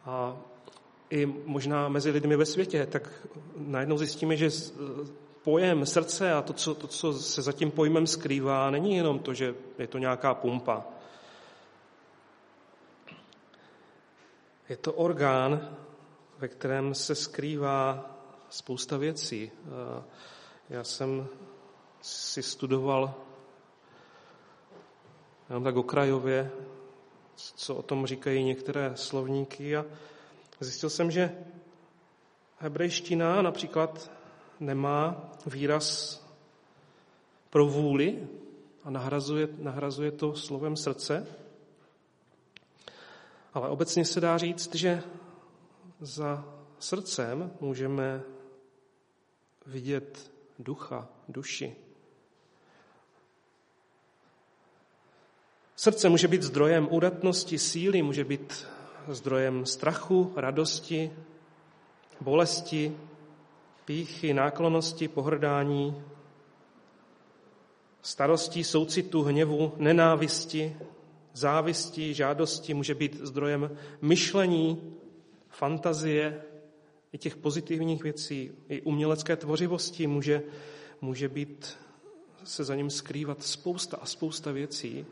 a 0.05 0.37
i 1.11 1.27
možná 1.27 1.89
mezi 1.89 2.11
lidmi 2.11 2.37
ve 2.37 2.47
světě, 2.47 2.87
tak 2.87 3.27
najednou 3.57 3.99
zjistíme, 3.99 4.37
že 4.37 4.51
pojem 5.45 5.87
srdce 5.87 6.33
a 6.33 6.43
to 6.43 6.53
co, 6.53 6.75
to, 6.75 6.87
co 6.87 7.13
se 7.13 7.43
za 7.43 7.53
tím 7.53 7.71
pojmem 7.71 8.07
skrývá, 8.07 8.71
není 8.71 8.97
jenom 8.97 9.19
to, 9.19 9.35
že 9.35 9.55
je 9.79 9.87
to 9.87 9.99
nějaká 9.99 10.35
pumpa. 10.35 10.85
Je 14.69 14.77
to 14.77 14.93
orgán, 14.93 15.77
ve 16.39 16.49
kterém 16.49 16.95
se 16.95 17.15
skrývá 17.15 18.11
spousta 18.51 18.97
věcí. 18.97 19.51
Já 20.71 20.85
jsem 20.85 21.27
si 22.01 22.43
studoval 22.43 23.15
jenom 25.49 25.65
tak 25.65 25.77
okrajově, 25.77 26.51
co 27.37 27.75
o 27.75 27.83
tom 27.83 28.07
říkají 28.07 28.45
některé 28.45 28.93
slovníky 28.95 29.77
a 29.77 29.85
zjistil 30.61 30.91
jsem, 30.91 31.11
že 31.11 31.37
hebrejština 32.59 33.43
například 33.43 34.11
nemá 34.62 35.31
výraz 35.47 36.19
pro 37.50 37.66
vůli 37.66 38.28
a 38.85 38.90
nahrazuje, 38.90 39.49
nahrazuje 39.59 40.11
to 40.11 40.35
slovem 40.35 40.76
srdce. 40.76 41.26
Ale 43.54 43.69
obecně 43.69 44.04
se 44.04 44.21
dá 44.21 44.38
říct, 44.38 44.75
že 44.75 45.02
za 46.00 46.45
srdcem 46.78 47.50
můžeme 47.61 48.23
vidět 49.66 50.31
ducha, 50.59 51.09
duši. 51.28 51.76
Srdce 55.76 56.09
může 56.09 56.28
být 56.28 56.42
zdrojem 56.42 56.88
udatnosti, 56.90 57.59
síly, 57.59 58.02
může 58.02 58.25
být 58.25 58.66
zdrojem 59.09 59.66
strachu, 59.66 60.33
radosti, 60.37 61.12
bolesti, 62.21 62.97
píchy, 63.93 64.35
náklonosti, 64.35 65.09
pohrdání, 65.09 66.03
starostí, 68.03 68.65
soucitu, 68.65 69.23
hněvu, 69.23 69.73
nenávisti, 69.77 70.77
závisti, 71.33 72.15
žádosti, 72.15 72.75
může 72.75 72.95
být 72.95 73.21
zdrojem 73.21 73.77
myšlení, 74.01 74.95
fantazie, 75.49 76.43
i 77.13 77.19
těch 77.19 77.37
pozitivních 77.37 78.03
věcí, 78.03 78.53
i 78.69 78.81
umělecké 78.81 79.37
tvořivosti 79.37 80.07
může, 80.07 80.43
může 81.01 81.29
být 81.29 81.79
se 82.45 82.65
za 82.65 82.75
ním 82.75 82.91
skrývat 82.91 83.43
spousta 83.43 83.97
a 84.01 84.07
spousta 84.07 84.53
věcí. 84.53 85.07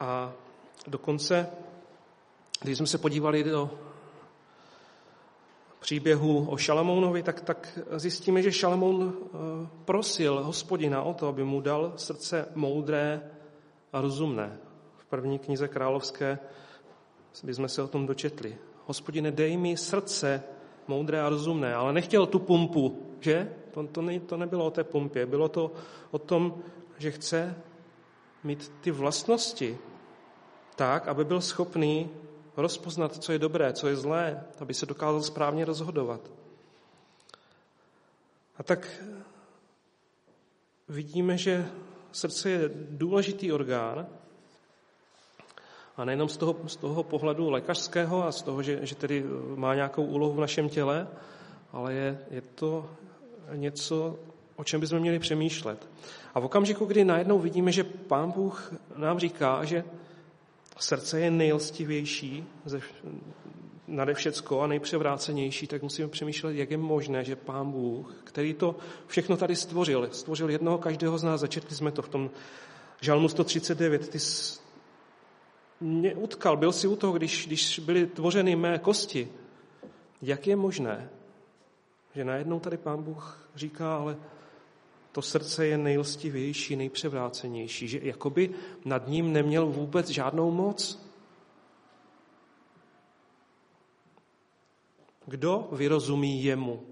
A 0.00 0.32
dokonce, 0.86 1.46
když 2.62 2.78
jsme 2.78 2.86
se 2.86 2.98
podívali 2.98 3.44
do 3.44 3.93
příběhu 5.84 6.46
o 6.48 6.56
Šalamounovi, 6.56 7.22
tak, 7.22 7.40
tak 7.40 7.78
zjistíme, 7.96 8.42
že 8.42 8.52
Šalamoun 8.52 9.12
eh, 9.12 9.28
prosil 9.84 10.40
hospodina 10.42 11.02
o 11.02 11.14
to, 11.14 11.28
aby 11.28 11.44
mu 11.44 11.60
dal 11.60 11.92
srdce 11.96 12.48
moudré 12.54 13.20
a 13.92 14.00
rozumné. 14.00 14.56
V 14.96 15.04
první 15.04 15.38
knize 15.38 15.68
královské 15.68 16.38
bychom 17.44 17.68
se 17.68 17.82
o 17.82 17.88
tom 17.88 18.06
dočetli. 18.06 18.56
Hospodine, 18.86 19.28
dej 19.28 19.56
mi 19.56 19.76
srdce 19.76 20.42
moudré 20.88 21.20
a 21.20 21.28
rozumné, 21.28 21.74
ale 21.74 21.92
nechtěl 21.92 22.26
tu 22.26 22.38
pumpu, 22.38 23.04
že? 23.20 23.52
To, 23.70 23.86
to, 23.86 24.02
ne, 24.02 24.20
to 24.20 24.36
nebylo 24.36 24.66
o 24.66 24.70
té 24.70 24.84
pumpě, 24.84 25.26
bylo 25.26 25.48
to 25.48 25.72
o 26.10 26.18
tom, 26.18 26.64
že 26.98 27.10
chce 27.10 27.54
mít 28.44 28.72
ty 28.80 28.90
vlastnosti 28.90 29.78
tak, 30.76 31.08
aby 31.08 31.24
byl 31.24 31.40
schopný 31.40 32.08
rozpoznat, 32.56 33.16
co 33.16 33.32
je 33.32 33.38
dobré, 33.38 33.72
co 33.72 33.88
je 33.88 33.96
zlé, 33.96 34.44
aby 34.60 34.74
se 34.74 34.86
dokázal 34.86 35.22
správně 35.22 35.64
rozhodovat. 35.64 36.20
A 38.56 38.62
tak 38.62 39.02
vidíme, 40.88 41.38
že 41.38 41.68
srdce 42.12 42.50
je 42.50 42.70
důležitý 42.90 43.52
orgán 43.52 44.06
A 45.96 46.04
nejenom 46.04 46.28
z 46.28 46.36
toho, 46.36 46.56
z 46.66 46.76
toho 46.76 47.02
pohledu 47.02 47.50
lékařského 47.50 48.26
a 48.26 48.32
z 48.32 48.42
toho, 48.42 48.62
že, 48.62 48.78
že 48.86 48.94
tedy 48.94 49.24
má 49.56 49.74
nějakou 49.74 50.04
úlohu 50.04 50.32
v 50.32 50.40
našem 50.40 50.68
těle, 50.68 51.08
ale 51.72 51.94
je, 51.94 52.18
je 52.30 52.40
to 52.40 52.90
něco, 53.54 54.18
o 54.56 54.64
čem 54.64 54.80
bychom 54.80 54.98
měli 54.98 55.18
přemýšlet. 55.18 55.88
A 56.34 56.40
v 56.40 56.44
okamžiku, 56.44 56.84
kdy 56.84 57.04
najednou 57.04 57.38
vidíme, 57.38 57.72
že 57.72 57.84
Pán 57.84 58.30
Bůh 58.30 58.74
nám 58.96 59.18
říká, 59.18 59.64
že 59.64 59.84
srdce 60.78 61.20
je 61.20 61.30
nejlstivější 61.30 62.44
ze, 62.64 62.80
nade 63.88 64.14
všecko 64.14 64.60
a 64.60 64.66
nejpřevrácenější, 64.66 65.66
tak 65.66 65.82
musíme 65.82 66.08
přemýšlet, 66.08 66.56
jak 66.56 66.70
je 66.70 66.76
možné, 66.76 67.24
že 67.24 67.36
Pán 67.36 67.70
Bůh, 67.70 68.14
který 68.24 68.54
to 68.54 68.76
všechno 69.06 69.36
tady 69.36 69.56
stvořil, 69.56 70.08
stvořil 70.12 70.50
jednoho 70.50 70.78
každého 70.78 71.18
z 71.18 71.22
nás, 71.22 71.40
začetli 71.40 71.76
jsme 71.76 71.90
to 71.90 72.02
v 72.02 72.08
tom 72.08 72.30
žalmu 73.00 73.28
139, 73.28 74.08
ty 74.08 74.18
mě 75.80 76.14
utkal, 76.14 76.56
byl 76.56 76.72
si 76.72 76.86
u 76.86 76.96
toho, 76.96 77.12
když, 77.12 77.46
když 77.46 77.78
byly 77.78 78.06
tvořeny 78.06 78.56
mé 78.56 78.78
kosti. 78.78 79.28
Jak 80.22 80.46
je 80.46 80.56
možné, 80.56 81.10
že 82.14 82.24
najednou 82.24 82.60
tady 82.60 82.76
Pán 82.76 83.02
Bůh 83.02 83.48
říká, 83.54 83.96
ale 83.96 84.16
to 85.14 85.22
srdce 85.22 85.66
je 85.66 85.78
nejlstivější, 85.78 86.76
nejpřevrácenější, 86.76 87.88
že 87.88 87.98
jakoby 88.02 88.50
nad 88.84 89.08
ním 89.08 89.32
neměl 89.32 89.66
vůbec 89.66 90.08
žádnou 90.08 90.50
moc. 90.50 91.06
Kdo 95.26 95.68
vyrozumí 95.72 96.44
jemu? 96.44 96.82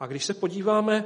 A 0.00 0.06
když 0.06 0.24
se 0.24 0.34
podíváme, 0.34 1.04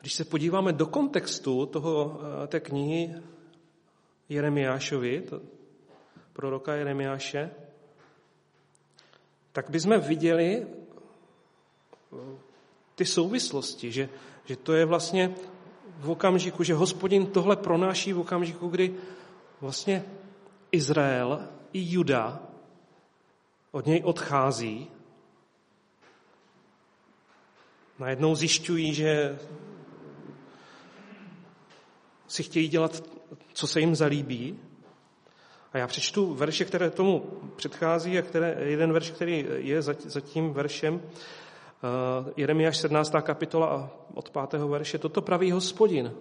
když 0.00 0.14
se 0.14 0.24
podíváme 0.24 0.72
do 0.72 0.86
kontextu 0.86 1.66
toho, 1.66 2.20
eh, 2.44 2.46
té 2.46 2.60
knihy 2.60 3.14
Jeremiášovi, 4.28 5.20
to, 5.20 5.40
proroka 6.32 6.74
Jeremiáše, 6.74 7.50
tak 9.52 9.70
bychom 9.70 10.00
viděli 10.00 10.66
ty 12.94 13.04
souvislosti, 13.04 13.92
že, 13.92 14.08
že 14.44 14.56
to 14.56 14.72
je 14.72 14.84
vlastně 14.84 15.34
v 15.98 16.10
okamžiku, 16.10 16.62
že 16.62 16.74
hospodin 16.74 17.26
tohle 17.26 17.56
pronáší 17.56 18.12
v 18.12 18.18
okamžiku, 18.18 18.68
kdy 18.68 18.94
vlastně 19.60 20.04
Izrael 20.72 21.48
i 21.72 21.92
Juda 21.92 22.42
od 23.70 23.86
něj 23.86 24.02
odchází. 24.04 24.86
Najednou 27.98 28.34
zjišťují, 28.34 28.94
že 28.94 29.38
si 32.28 32.42
chtějí 32.42 32.68
dělat, 32.68 33.02
co 33.52 33.66
se 33.66 33.80
jim 33.80 33.94
zalíbí. 33.94 34.58
A 35.72 35.78
já 35.78 35.86
přečtu 35.86 36.34
verše, 36.34 36.64
které 36.64 36.90
tomu 36.90 37.20
předchází 37.56 38.18
a 38.18 38.22
které, 38.22 38.56
jeden 38.60 38.92
verš, 38.92 39.10
který 39.10 39.46
je 39.56 39.82
za 39.82 40.20
tím 40.20 40.52
veršem, 40.52 41.02
Jeremiáš 42.36 42.76
17. 42.76 43.12
kapitola 43.22 43.90
od 44.14 44.30
5. 44.30 44.52
verše. 44.52 44.98
Toto 44.98 45.22
praví 45.22 45.50
hospodin. 45.50 46.12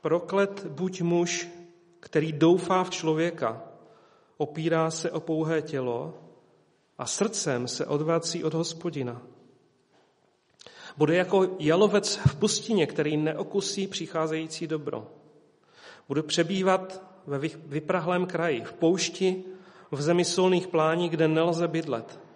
Proklet 0.00 0.66
buď 0.66 1.02
muž, 1.02 1.48
který 2.00 2.32
doufá 2.32 2.84
v 2.84 2.90
člověka, 2.90 3.62
opírá 4.36 4.90
se 4.90 5.10
o 5.10 5.20
pouhé 5.20 5.62
tělo 5.62 6.14
a 6.98 7.06
srdcem 7.06 7.68
se 7.68 7.86
odvrací 7.86 8.44
od 8.44 8.54
hospodina. 8.54 9.22
Bude 10.96 11.16
jako 11.16 11.48
jalovec 11.58 12.16
v 12.16 12.36
pustině, 12.36 12.86
který 12.86 13.16
neokusí 13.16 13.86
přicházející 13.86 14.66
dobro. 14.66 15.06
Bude 16.08 16.22
přebývat 16.22 17.02
ve 17.26 17.38
vyprahlém 17.66 18.26
kraji, 18.26 18.64
v 18.64 18.72
poušti, 18.72 19.44
v 19.90 20.02
zemi 20.02 20.24
solných 20.24 20.68
plání, 20.68 21.08
kde 21.08 21.28
nelze 21.28 21.68
bydlet. 21.68 22.29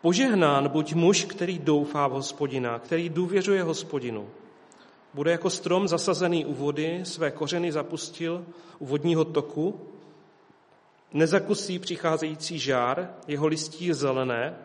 Požehnán 0.00 0.68
buď 0.68 0.94
muž, 0.94 1.24
který 1.24 1.58
doufá 1.58 2.08
v 2.08 2.12
hospodina, 2.12 2.78
který 2.78 3.08
důvěřuje 3.08 3.62
hospodinu. 3.62 4.30
Bude 5.14 5.30
jako 5.30 5.50
strom 5.50 5.88
zasazený 5.88 6.46
u 6.46 6.54
vody, 6.54 7.00
své 7.04 7.30
kořeny 7.30 7.72
zapustil 7.72 8.44
u 8.78 8.86
vodního 8.86 9.24
toku, 9.24 9.80
nezakusí 11.12 11.78
přicházející 11.78 12.58
žár, 12.58 13.14
jeho 13.26 13.46
listí 13.46 13.86
je 13.86 13.94
zelené 13.94 14.56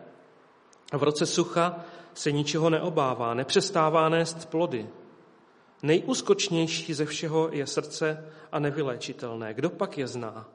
a 0.91 0.97
v 0.97 1.03
roce 1.03 1.25
sucha 1.25 1.85
se 2.13 2.31
ničeho 2.31 2.69
neobává, 2.69 3.33
nepřestává 3.33 4.09
nést 4.09 4.49
plody. 4.49 4.89
Nejuskočnější 5.83 6.93
ze 6.93 7.05
všeho 7.05 7.49
je 7.51 7.67
srdce 7.67 8.29
a 8.51 8.59
nevyléčitelné. 8.59 9.53
Kdo 9.53 9.69
pak 9.69 9.97
je 9.97 10.07
zná? 10.07 10.49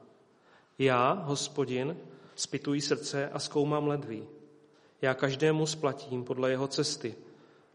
Já, 0.79 1.13
hospodin, 1.13 1.97
spituji 2.35 2.81
srdce 2.81 3.29
a 3.29 3.39
zkoumám 3.39 3.87
ledví. 3.87 4.27
Já 5.01 5.13
každému 5.13 5.65
splatím 5.65 6.23
podle 6.23 6.51
jeho 6.51 6.67
cesty, 6.67 7.15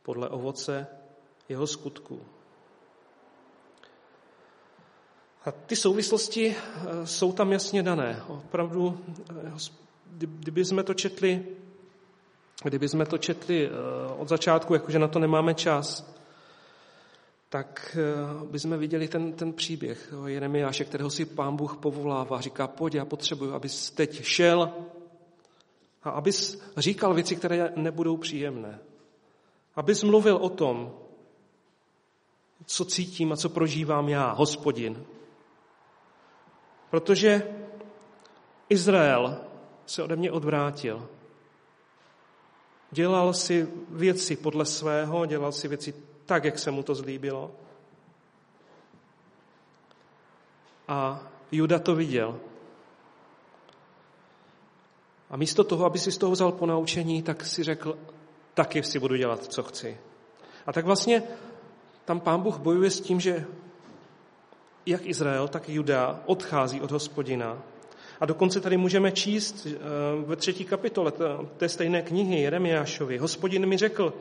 podle 0.03 0.29
ovoce 0.29 0.87
jeho 1.49 1.67
skutků. 1.67 2.21
A 5.45 5.53
ty 5.53 5.77
souvislosti 5.77 6.57
eh, 6.57 7.07
jsou 7.07 7.33
tam 7.33 7.53
jasně 7.53 7.83
dané. 7.83 8.23
Opravdu, 8.29 9.01
eh, 9.31 9.53
kdyby 10.17 10.65
jsme 10.65 10.83
to 10.83 10.95
četli, 10.95 11.47
kdyby 12.63 12.89
jsme 12.89 13.07
to 13.07 13.19
četli 13.19 13.67
eh, 13.67 13.71
od 14.17 14.29
začátku, 14.29 14.75
jakože 14.75 14.99
na 14.99 15.09
to 15.09 15.19
nemáme 15.19 15.55
čas, 15.55 16.17
tak 17.49 17.97
bychom 18.51 18.79
viděli 18.79 19.09
ten, 19.09 19.33
ten 19.33 19.53
příběh 19.53 20.13
Jeremiáše, 20.27 20.85
kterého 20.85 21.11
si 21.11 21.25
pán 21.25 21.57
Bůh 21.57 21.77
povolává. 21.77 22.41
Říká, 22.41 22.67
pojď, 22.67 22.95
já 22.95 23.05
potřebuji, 23.05 23.55
abys 23.55 23.91
teď 23.91 24.23
šel 24.23 24.73
a 26.07 26.11
abys 26.11 26.63
říkal 26.77 27.15
věci, 27.15 27.37
které 27.37 27.73
nebudou 27.77 28.17
příjemné. 28.17 28.79
Abys 29.77 30.03
mluvil 30.03 30.37
o 30.37 30.49
tom, 30.49 30.95
co 32.67 32.85
cítím 32.85 33.33
a 33.33 33.37
co 33.37 33.49
prožívám 33.49 34.09
já, 34.09 34.33
hospodin. 34.33 35.05
Protože 36.91 37.43
Izrael 38.69 39.41
se 39.87 40.03
ode 40.03 40.17
mě 40.17 40.33
odvrátil. 40.33 41.09
Dělal 42.91 43.35
si 43.35 43.69
věci 43.89 44.37
podle 44.37 44.65
svého, 44.65 45.27
dělal 45.27 45.53
si 45.53 45.69
věci 45.69 45.95
tak, 46.27 46.45
jak 46.45 46.59
se 46.59 46.71
mu 46.71 46.83
to 46.83 46.95
zlíbilo. 46.95 47.51
A 50.89 51.23
Juda 51.53 51.79
to 51.79 51.95
viděl. 51.95 52.41
A 55.31 55.37
místo 55.37 55.65
toho, 55.65 55.85
aby 55.85 55.99
si 55.99 56.13
z 56.13 56.19
toho 56.19 56.33
vzal 56.33 56.53
ponaučení, 56.53 57.23
tak 57.23 57.45
si 57.45 57.63
řekl, 57.63 57.99
taky 58.55 58.83
si 58.83 58.99
budu 58.99 59.17
dělat, 59.17 59.45
co 59.45 59.63
chci. 59.63 59.99
A 60.67 60.73
tak 60.73 60.85
vlastně 60.85 61.23
tam 62.05 62.21
pán 62.21 62.41
Bůh 62.41 62.59
bojuje 62.59 62.91
s 62.91 63.01
tím, 63.01 63.21
že 63.21 63.47
jak 64.87 65.07
Izrael, 65.07 65.49
tak 65.49 65.69
Juda 65.69 66.21
odchází 66.27 66.81
od 66.81 66.91
hospodina. 66.91 67.63
A 68.21 68.27
dokonce 68.27 68.61
tady 68.61 68.77
můžeme 68.77 69.13
číst 69.13 69.67
eh, 69.67 69.79
ve 70.27 70.37
třetí 70.37 70.65
kapitole 70.65 71.13
té 71.57 71.69
stejné 71.69 72.03
knihy 72.03 72.41
Jeremiášovi. 72.41 73.19
Hospodin 73.19 73.67
mi 73.67 73.77
řekl, 73.77 74.13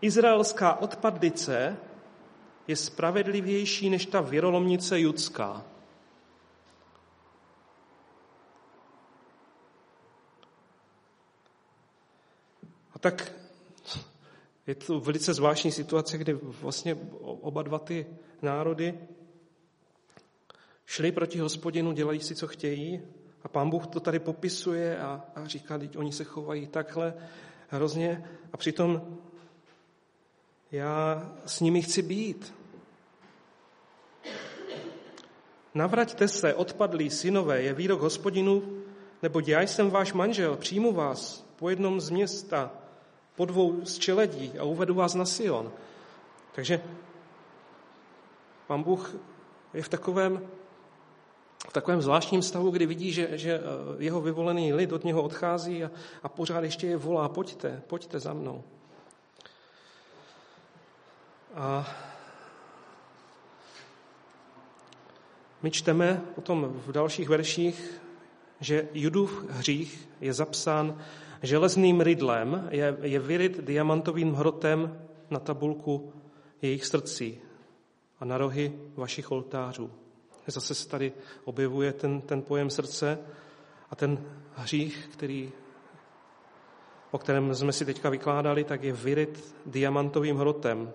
izraelská 0.00 0.80
odpadlice 0.80 1.76
je 2.68 2.76
spravedlivější 2.76 3.90
než 3.90 4.06
ta 4.06 4.20
věrolomnice 4.20 5.00
judská. 5.00 5.64
A 12.98 13.00
tak 13.00 13.32
je 14.66 14.74
to 14.74 15.00
velice 15.00 15.34
zvláštní 15.34 15.72
situace, 15.72 16.18
kdy 16.18 16.32
vlastně 16.40 16.94
oba 17.20 17.62
dva 17.62 17.78
ty 17.78 18.06
národy 18.42 18.98
šli 20.86 21.12
proti 21.12 21.38
hospodinu, 21.38 21.92
dělají 21.92 22.20
si, 22.20 22.34
co 22.34 22.46
chtějí. 22.46 23.02
A 23.42 23.48
pán 23.48 23.70
Bůh 23.70 23.86
to 23.86 24.00
tady 24.00 24.18
popisuje 24.18 24.98
a, 24.98 25.24
a 25.34 25.46
říká, 25.46 25.78
teď 25.78 25.96
oni 25.96 26.12
se 26.12 26.24
chovají 26.24 26.66
takhle 26.66 27.14
hrozně. 27.68 28.30
A 28.52 28.56
přitom 28.56 29.18
já 30.72 31.22
s 31.46 31.60
nimi 31.60 31.82
chci 31.82 32.02
být. 32.02 32.54
Navraťte 35.74 36.28
se, 36.28 36.54
odpadlí 36.54 37.10
synové, 37.10 37.62
je 37.62 37.74
výrok 37.74 38.00
hospodinu, 38.00 38.82
nebo 39.22 39.40
já 39.46 39.60
jsem 39.60 39.90
váš 39.90 40.12
manžel, 40.12 40.56
přijmu 40.56 40.92
vás 40.92 41.48
po 41.56 41.70
jednom 41.70 42.00
z 42.00 42.10
města, 42.10 42.87
po 43.38 43.44
dvou 43.44 43.84
z 43.84 43.98
čeledí 43.98 44.58
a 44.58 44.64
uvedu 44.64 44.94
vás 44.94 45.14
na 45.14 45.24
Sion. 45.24 45.70
Takže 46.52 46.82
pán 48.66 48.82
Bůh 48.82 49.14
je 49.74 49.82
v 49.82 49.88
takovém 49.88 50.42
v 51.68 51.72
takovém 51.72 52.02
zvláštním 52.02 52.42
stavu, 52.42 52.70
kdy 52.70 52.86
vidí, 52.86 53.12
že, 53.12 53.38
že 53.38 53.52
eh, 53.54 53.62
jeho 53.98 54.20
vyvolený 54.20 54.72
lid 54.72 54.92
od 54.92 55.04
něho 55.04 55.22
odchází 55.22 55.84
a, 55.84 55.90
a 56.22 56.28
pořád 56.28 56.64
ještě 56.64 56.86
je 56.86 56.96
volá, 56.96 57.28
pojďte, 57.28 57.82
pojďte 57.86 58.20
za 58.20 58.32
mnou. 58.32 58.64
A 61.54 61.86
My 65.62 65.70
čteme 65.70 66.22
potom 66.34 66.72
v 66.86 66.92
dalších 66.92 67.28
verších, 67.28 68.00
že 68.60 68.88
Judův 68.94 69.44
hřích 69.50 70.08
je 70.20 70.32
zapsán 70.32 71.02
železným 71.42 72.00
rydlem, 72.00 72.68
je, 72.70 72.96
je 73.02 73.18
vyryt 73.18 73.60
diamantovým 73.60 74.34
hrotem 74.34 74.98
na 75.30 75.38
tabulku 75.40 76.12
jejich 76.62 76.86
srdcí 76.86 77.38
a 78.20 78.24
na 78.24 78.38
rohy 78.38 78.72
vašich 78.96 79.32
oltářů. 79.32 79.90
Zase 80.46 80.74
se 80.74 80.88
tady 80.88 81.12
objevuje 81.44 81.92
ten, 81.92 82.20
ten 82.20 82.42
pojem 82.42 82.70
srdce 82.70 83.18
a 83.90 83.96
ten 83.96 84.24
hřích, 84.54 85.08
který, 85.12 85.52
o 87.10 87.18
kterém 87.18 87.54
jsme 87.54 87.72
si 87.72 87.84
teďka 87.84 88.10
vykládali, 88.10 88.64
tak 88.64 88.82
je 88.82 88.92
vyryt 88.92 89.54
diamantovým 89.66 90.36
hrotem 90.36 90.92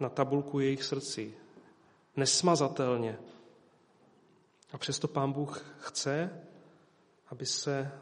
na 0.00 0.08
tabulku 0.08 0.60
jejich 0.60 0.84
srdcí. 0.84 1.34
Nesmazatelně. 2.16 3.18
A 4.72 4.78
přesto 4.78 5.08
pán 5.08 5.32
Bůh 5.32 5.64
chce, 5.78 6.30
aby 7.28 7.46
se 7.46 7.92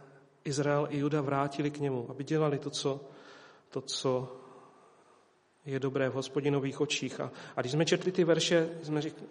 Izrael 0.44 0.86
i 0.90 0.98
Juda 0.98 1.20
vrátili 1.20 1.70
k 1.70 1.78
němu, 1.78 2.06
aby 2.10 2.24
dělali 2.24 2.58
to, 2.58 2.70
co, 2.70 3.00
to, 3.70 3.80
co 3.80 4.32
je 5.66 5.80
dobré 5.80 6.08
v 6.08 6.14
hospodinových 6.14 6.80
očích. 6.80 7.20
A, 7.20 7.30
a 7.56 7.60
když 7.60 7.72
jsme 7.72 7.84
četli 7.84 8.12
ty 8.12 8.24
verše, 8.24 8.68
jsme 8.82 9.02
řík, 9.02 9.14
e, 9.22 9.24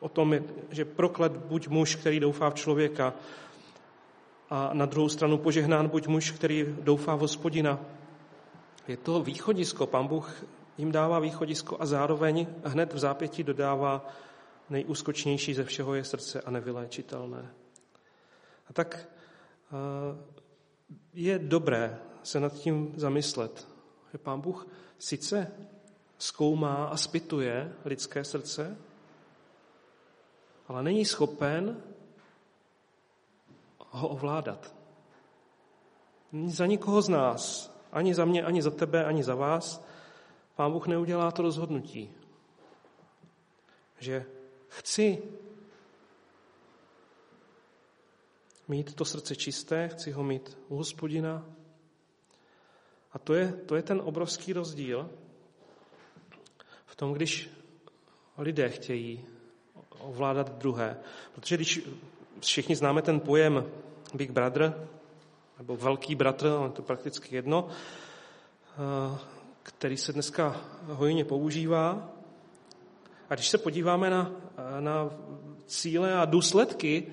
o 0.00 0.08
tom, 0.08 0.34
že 0.70 0.84
proklet 0.84 1.32
buď 1.32 1.68
muž, 1.68 1.96
který 1.96 2.20
doufá 2.20 2.50
v 2.50 2.54
člověka, 2.54 3.14
a 4.50 4.70
na 4.72 4.86
druhou 4.86 5.08
stranu 5.08 5.38
požehnán 5.38 5.88
buď 5.88 6.06
muž, 6.06 6.30
který 6.30 6.76
doufá 6.80 7.14
v 7.14 7.20
hospodina. 7.20 7.80
Je 8.88 8.96
to 8.96 9.22
východisko. 9.22 9.86
Pán 9.86 10.06
Bůh 10.06 10.44
jim 10.78 10.92
dává 10.92 11.18
východisko 11.18 11.76
a 11.80 11.86
zároveň 11.86 12.46
hned 12.64 12.92
v 12.92 12.98
zápětí 12.98 13.42
dodává 13.42 14.06
nejúskočnější 14.70 15.54
ze 15.54 15.64
všeho 15.64 15.94
je 15.94 16.04
srdce 16.04 16.40
a 16.40 16.50
nevyléčitelné. 16.50 17.50
A 18.70 18.72
tak 18.72 19.08
je 21.12 21.38
dobré 21.38 21.98
se 22.22 22.40
nad 22.40 22.52
tím 22.52 22.92
zamyslet, 22.96 23.68
že 24.12 24.18
pán 24.18 24.40
Bůh 24.40 24.66
sice 24.98 25.52
zkoumá 26.18 26.84
a 26.84 26.96
spituje 26.96 27.72
lidské 27.84 28.24
srdce, 28.24 28.76
ale 30.68 30.82
není 30.82 31.04
schopen 31.04 31.82
ho 33.90 34.08
ovládat. 34.08 34.74
Za 36.46 36.66
nikoho 36.66 37.02
z 37.02 37.08
nás, 37.08 37.74
ani 37.92 38.14
za 38.14 38.24
mě, 38.24 38.44
ani 38.44 38.62
za 38.62 38.70
tebe, 38.70 39.04
ani 39.04 39.24
za 39.24 39.34
vás, 39.34 39.84
pán 40.54 40.72
Bůh 40.72 40.86
neudělá 40.86 41.30
to 41.30 41.42
rozhodnutí, 41.42 42.10
že 43.98 44.26
chci 44.68 45.22
mít 48.68 48.94
to 48.94 49.04
srdce 49.04 49.36
čisté, 49.36 49.88
chci 49.88 50.10
ho 50.10 50.22
mít 50.24 50.58
u 50.68 50.76
hospodina. 50.76 51.46
A 53.12 53.18
to 53.18 53.34
je, 53.34 53.52
to 53.52 53.76
je 53.76 53.82
ten 53.82 54.00
obrovský 54.04 54.52
rozdíl 54.52 55.10
v 56.86 56.96
tom, 56.96 57.12
když 57.12 57.50
lidé 58.38 58.68
chtějí 58.68 59.24
ovládat 59.98 60.58
druhé. 60.58 60.96
Protože 61.34 61.56
když 61.56 61.80
všichni 62.40 62.76
známe 62.76 63.02
ten 63.02 63.20
pojem 63.20 63.64
Big 64.14 64.30
Brother, 64.30 64.88
nebo 65.58 65.76
velký 65.76 66.14
bratr, 66.14 66.46
ale 66.46 66.70
to 66.70 66.82
prakticky 66.82 67.36
jedno, 67.36 67.68
eh, 67.68 69.18
který 69.62 69.96
se 69.96 70.12
dneska 70.12 70.60
hojně 70.86 71.24
používá. 71.24 72.08
A 73.30 73.34
když 73.34 73.48
se 73.48 73.58
podíváme 73.58 74.10
na, 74.10 74.32
na 74.80 75.10
cíle 75.66 76.14
a 76.14 76.24
důsledky 76.24 77.06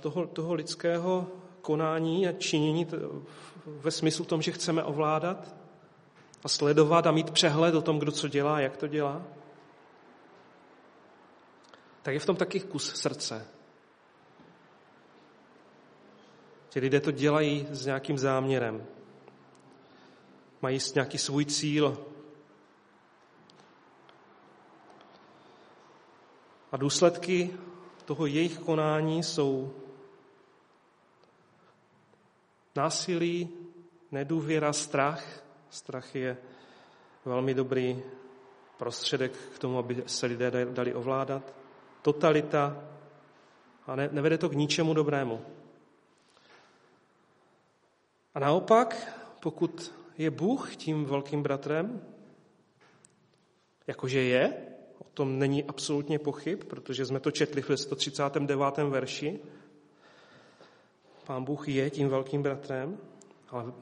toho, 0.00 0.26
toho 0.26 0.54
lidského 0.54 1.26
konání 1.62 2.28
a 2.28 2.32
činění 2.32 2.86
ve 3.66 3.90
smyslu 3.90 4.24
tom, 4.24 4.42
že 4.42 4.52
chceme 4.52 4.82
ovládat 4.84 5.54
a 6.44 6.48
sledovat 6.48 7.06
a 7.06 7.12
mít 7.12 7.30
přehled 7.30 7.74
o 7.74 7.82
tom, 7.82 7.98
kdo 7.98 8.12
co 8.12 8.28
dělá, 8.28 8.60
jak 8.60 8.76
to 8.76 8.86
dělá, 8.86 9.22
tak 12.02 12.14
je 12.14 12.20
v 12.20 12.26
tom 12.26 12.36
taky 12.36 12.60
kus 12.60 12.94
srdce. 12.94 13.46
Ti 16.68 16.80
lidé 16.80 17.00
to 17.00 17.10
dělají 17.10 17.66
s 17.70 17.86
nějakým 17.86 18.18
záměrem. 18.18 18.86
Mají 20.62 20.78
nějaký 20.94 21.18
svůj 21.18 21.44
cíl. 21.44 22.06
A 26.72 26.76
důsledky 26.76 27.58
toho 28.12 28.26
jejich 28.26 28.58
konání 28.58 29.22
jsou 29.22 29.72
násilí, 32.76 33.48
nedůvěra, 34.10 34.72
strach. 34.72 35.44
Strach 35.70 36.14
je 36.14 36.36
velmi 37.24 37.54
dobrý 37.54 38.02
prostředek 38.76 39.32
k 39.54 39.58
tomu, 39.58 39.78
aby 39.78 40.02
se 40.06 40.26
lidé 40.26 40.50
dali 40.50 40.94
ovládat. 40.94 41.54
Totalita 42.02 42.84
a 43.86 43.96
ne, 43.96 44.08
nevede 44.12 44.38
to 44.38 44.48
k 44.48 44.60
ničemu 44.60 44.94
dobrému. 44.94 45.40
A 48.34 48.40
naopak, 48.40 49.16
pokud 49.40 49.94
je 50.18 50.30
Bůh 50.30 50.76
tím 50.76 51.04
velkým 51.04 51.42
bratrem, 51.42 52.04
jakože 53.86 54.20
je, 54.20 54.71
tom 55.14 55.38
není 55.38 55.64
absolutně 55.64 56.18
pochyb, 56.18 56.64
protože 56.64 57.06
jsme 57.06 57.20
to 57.20 57.30
četli 57.30 57.62
v 57.62 57.76
139. 57.76 58.78
verši. 58.78 59.40
Pán 61.26 61.44
Bůh 61.44 61.68
je 61.68 61.90
tím 61.90 62.08
velkým 62.08 62.42
bratrem, 62.42 62.98
ale 63.48 63.72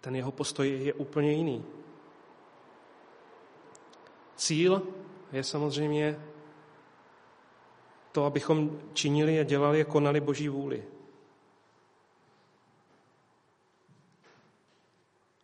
ten 0.00 0.16
jeho 0.16 0.32
postoj 0.32 0.68
je 0.68 0.94
úplně 0.94 1.32
jiný. 1.32 1.64
Cíl 4.36 4.82
je 5.32 5.44
samozřejmě 5.44 6.20
to, 8.12 8.24
abychom 8.24 8.80
činili 8.92 9.40
a 9.40 9.42
dělali 9.42 9.80
a 9.80 9.84
konali 9.84 10.20
Boží 10.20 10.48
vůli. 10.48 10.84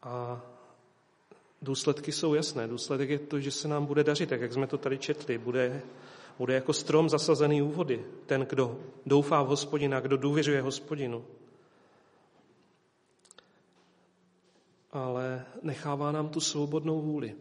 A 0.02 0.40
důsledky 1.62 2.12
jsou 2.12 2.34
jasné. 2.34 2.68
Důsledek 2.68 3.10
je 3.10 3.18
to, 3.18 3.40
že 3.40 3.50
se 3.50 3.68
nám 3.68 3.86
bude 3.86 4.04
dařit, 4.04 4.28
tak 4.28 4.40
jak 4.40 4.52
jsme 4.52 4.66
to 4.66 4.78
tady 4.78 4.98
četli. 4.98 5.38
Bude, 5.38 5.82
bude 6.38 6.54
jako 6.54 6.72
strom 6.72 7.08
zasazený 7.08 7.62
u 7.62 7.68
vody. 7.68 8.04
Ten, 8.26 8.46
kdo 8.48 8.78
doufá 9.06 9.42
v 9.42 9.46
hospodina, 9.46 10.00
kdo 10.00 10.16
důvěřuje 10.16 10.62
hospodinu. 10.62 11.24
Ale 14.92 15.44
nechává 15.62 16.12
nám 16.12 16.28
tu 16.28 16.40
svobodnou 16.40 17.00
vůli. 17.00 17.34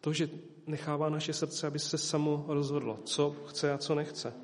To, 0.00 0.12
že 0.12 0.28
nechává 0.66 1.08
naše 1.08 1.32
srdce, 1.32 1.66
aby 1.66 1.78
se 1.78 1.98
samo 1.98 2.44
rozhodlo, 2.48 2.98
co 3.04 3.36
chce 3.46 3.72
a 3.72 3.78
co 3.78 3.94
nechce. 3.94 4.34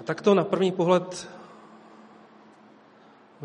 A 0.00 0.02
tak 0.04 0.22
to 0.22 0.34
na 0.34 0.44
první 0.44 0.72
pohled 0.72 1.35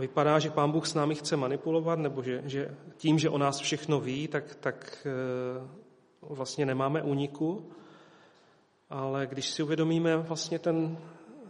vypadá, 0.01 0.39
že 0.39 0.49
pán 0.49 0.71
Bůh 0.71 0.87
s 0.87 0.93
námi 0.93 1.15
chce 1.15 1.37
manipulovat, 1.37 1.99
nebo 1.99 2.23
že, 2.23 2.41
že 2.45 2.77
tím, 2.97 3.19
že 3.19 3.29
o 3.29 3.37
nás 3.37 3.59
všechno 3.59 3.99
ví, 3.99 4.27
tak, 4.27 4.55
tak 4.55 5.07
eh, 5.07 5.67
vlastně 6.21 6.65
nemáme 6.65 7.01
úniku. 7.01 7.71
Ale 8.89 9.27
když 9.27 9.49
si 9.49 9.63
uvědomíme 9.63 10.17
vlastně 10.17 10.59
ten, 10.59 10.97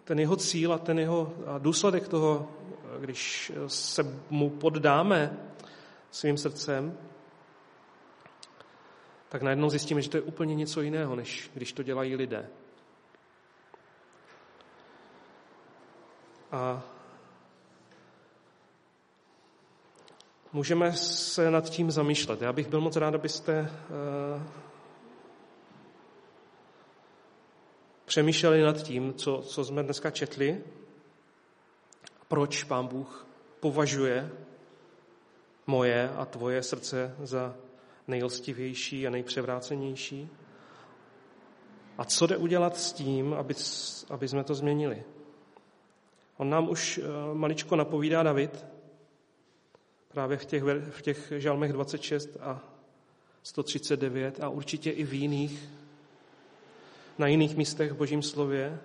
ten 0.04 0.20
jeho 0.20 0.36
cíl 0.36 0.74
a 0.74 0.78
ten 0.78 1.00
jeho 1.00 1.34
a 1.48 1.58
důsledek 1.58 2.08
toho, 2.08 2.48
když 3.00 3.52
se 3.68 4.22
mu 4.30 4.50
poddáme 4.50 5.38
svým 6.12 6.38
srdcem, 6.38 6.98
tak 9.30 9.42
najednou 9.42 9.70
zjistíme, 9.70 10.02
že 10.02 10.10
to 10.10 10.18
je 10.18 10.22
úplně 10.22 10.56
něco 10.56 10.82
jiného, 10.82 11.16
než 11.16 11.52
když 11.54 11.74
to 11.74 11.84
dělají 11.84 12.16
lidé. 12.16 12.50
A 16.52 16.84
můžeme 20.54 20.94
se 20.94 21.52
nad 21.52 21.70
tím 21.70 21.92
zamýšlet. 21.92 22.42
Já 22.42 22.54
bych 22.54 22.68
byl 22.68 22.82
moc 22.82 22.96
rád, 22.96 23.16
abyste 23.16 23.54
eh, 23.60 24.44
přemýšleli 28.06 28.62
nad 28.62 28.84
tím, 28.84 29.14
co, 29.14 29.42
co 29.46 29.66
jsme 29.66 29.84
dneska 29.84 30.12
četli, 30.12 30.64
proč 32.28 32.64
Pán 32.64 32.88
Bůh 32.88 33.28
považuje 33.60 34.32
moje 35.68 36.10
a 36.10 36.26
tvoje 36.26 36.64
srdce 36.64 37.16
za 37.24 37.56
nejlstivější 38.08 39.08
a 39.08 39.10
nejpřevrácenější. 39.10 40.30
A 41.98 42.06
co 42.06 42.28
jde 42.28 42.38
udělat 42.38 42.78
s 42.78 42.94
tím, 42.94 43.34
aby, 43.34 43.54
aby 44.10 44.28
jsme 44.28 44.44
to 44.44 44.56
změnili? 44.56 45.04
On 46.38 46.50
nám 46.50 46.70
už 46.70 46.98
eh, 46.98 47.34
maličko 47.34 47.76
napovídá 47.76 48.24
David, 48.24 48.66
právě 50.12 50.38
v 50.38 50.46
těch, 50.46 50.64
v 50.90 51.02
těch 51.02 51.34
žalmech 51.38 51.74
26 51.74 52.38
a 52.42 52.62
139 53.44 54.44
a 54.44 54.50
určitě 54.50 54.92
i 54.92 55.04
v 55.04 55.14
jiných 55.14 55.70
na 57.18 57.28
jiných 57.28 57.58
místech 57.58 57.92
v 57.92 57.96
Božím 57.96 58.22
slově, 58.24 58.80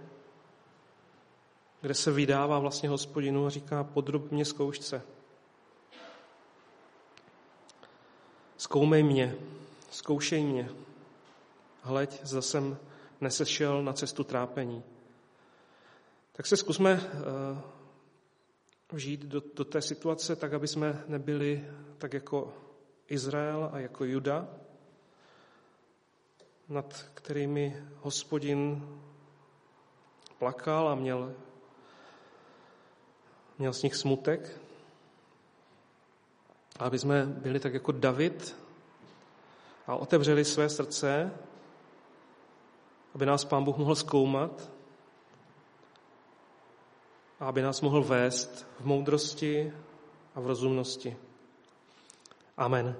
kde 1.81 1.95
se 1.95 2.13
vydává 2.13 2.59
vlastně 2.59 2.89
hospodinu 2.89 3.47
a 3.47 3.51
říká, 3.51 3.85
podrob 3.85 4.33
mě 4.33 4.45
zkoušce. 4.45 5.03
Zkoumej 8.57 9.03
mě, 9.03 9.35
zkoušej 9.91 10.45
mě. 10.45 10.69
Hleď, 11.83 12.21
zda 12.23 12.43
jsem 12.43 12.79
nesešel 13.21 13.83
na 13.83 13.93
cestu 13.93 14.25
trápení. 14.25 14.83
Tak 16.33 16.47
se 16.47 16.57
zkusme 16.57 17.11
vžít 18.93 19.21
do, 19.21 19.43
do 19.55 19.65
té 19.65 19.83
situace 19.83 20.37
tak, 20.37 20.53
aby 20.53 20.69
jsme 20.69 21.05
nebyli 21.07 21.69
tak 21.99 22.13
jako 22.13 22.55
Izrael 23.09 23.71
a 23.73 23.79
jako 23.79 24.05
Juda, 24.05 24.49
nad 26.69 27.11
kterými 27.15 27.83
hospodin 28.01 28.89
plakal 30.39 30.89
a 30.89 30.95
měl, 30.95 31.35
měl 33.59 33.73
z 33.73 33.83
nich 33.83 33.95
smutek. 33.95 34.61
Aby 36.79 36.99
jsme 36.99 37.27
byli 37.27 37.61
tak 37.61 37.75
jako 37.75 37.93
David 37.93 38.57
a 39.87 39.97
otevřeli 39.97 40.45
své 40.45 40.69
srdce, 40.69 41.33
aby 43.15 43.27
nás 43.27 43.45
Pán 43.45 43.65
Bůh 43.65 43.77
mohl 43.77 43.95
zkoumat 43.95 44.76
a 47.41 47.49
aby 47.49 47.63
nás 47.63 47.81
mohl 47.81 48.03
vést 48.03 48.67
v 48.81 48.85
moudrosti 48.85 49.73
a 50.35 50.41
v 50.41 50.47
rozumnosti. 50.47 51.17
Amen. 52.57 52.97